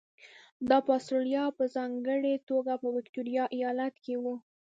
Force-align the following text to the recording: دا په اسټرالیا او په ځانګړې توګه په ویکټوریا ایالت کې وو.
دا 0.69 0.77
په 0.85 0.91
اسټرالیا 0.97 1.41
او 1.47 1.51
په 1.59 1.65
ځانګړې 1.75 2.33
توګه 2.49 2.73
په 2.81 2.87
ویکټوریا 2.95 3.43
ایالت 3.55 3.93
کې 4.03 4.15
وو. 4.23 4.35